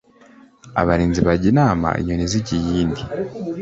[0.81, 3.01] Abalinzi bajya inama inyoni zijya iyindi.